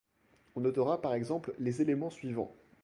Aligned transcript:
On 0.55 0.61
notera 0.61 0.99
par 0.99 1.13
exemple 1.13 1.53
les 1.59 1.83
éléments 1.83 2.09
suivants. 2.09 2.55